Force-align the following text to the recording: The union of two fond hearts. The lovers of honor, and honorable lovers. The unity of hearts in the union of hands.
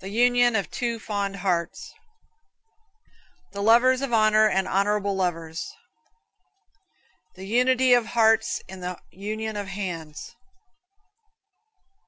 The 0.00 0.08
union 0.08 0.56
of 0.56 0.68
two 0.68 0.98
fond 0.98 1.36
hearts. 1.36 1.94
The 3.52 3.62
lovers 3.62 4.02
of 4.02 4.12
honor, 4.12 4.48
and 4.48 4.66
honorable 4.66 5.14
lovers. 5.14 5.64
The 7.36 7.46
unity 7.46 7.92
of 7.92 8.04
hearts 8.06 8.60
in 8.66 8.80
the 8.80 8.98
union 9.12 9.54
of 9.56 9.68
hands. 9.68 10.34